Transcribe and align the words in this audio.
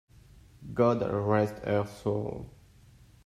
God 0.73 1.03
rest 1.07 1.63
her 1.63 1.85
soul! 1.85 2.49